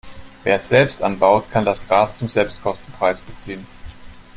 Wer 0.43 0.55
es 0.55 0.67
selbst 0.67 1.03
anbaut, 1.03 1.51
kann 1.51 1.63
das 1.63 1.87
Gras 1.87 2.17
zum 2.17 2.27
Selbstkostenpreis 2.27 3.19
beziehen. 3.19 3.67